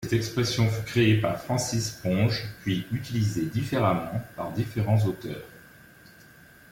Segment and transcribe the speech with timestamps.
[0.03, 5.43] Cette expression fut créée par Francis Ponge puis utilisée différemment par différents auteurs.